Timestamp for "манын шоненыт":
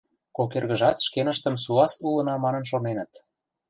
2.43-3.11